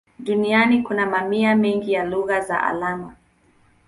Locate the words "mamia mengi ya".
1.05-2.03